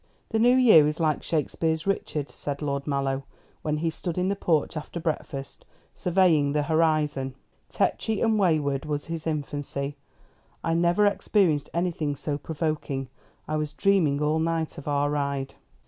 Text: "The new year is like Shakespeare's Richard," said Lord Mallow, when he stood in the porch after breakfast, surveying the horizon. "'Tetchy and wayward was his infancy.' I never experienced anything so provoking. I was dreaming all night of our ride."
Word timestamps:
"The 0.29 0.39
new 0.39 0.55
year 0.55 0.87
is 0.87 0.99
like 0.99 1.21
Shakespeare's 1.21 1.85
Richard," 1.85 2.31
said 2.31 2.63
Lord 2.63 2.87
Mallow, 2.87 3.21
when 3.61 3.77
he 3.77 3.91
stood 3.91 4.17
in 4.17 4.29
the 4.29 4.35
porch 4.35 4.75
after 4.75 4.99
breakfast, 4.99 5.63
surveying 5.93 6.53
the 6.53 6.63
horizon. 6.63 7.35
"'Tetchy 7.69 8.19
and 8.19 8.39
wayward 8.39 8.83
was 8.85 9.05
his 9.05 9.27
infancy.' 9.27 9.97
I 10.63 10.73
never 10.73 11.05
experienced 11.05 11.69
anything 11.71 12.15
so 12.15 12.39
provoking. 12.39 13.09
I 13.47 13.57
was 13.57 13.73
dreaming 13.73 14.23
all 14.23 14.39
night 14.39 14.79
of 14.79 14.87
our 14.87 15.11
ride." 15.11 15.53